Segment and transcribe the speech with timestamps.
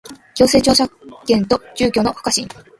[0.33, 0.89] 行政調査
[1.27, 2.47] 権と住居の不可侵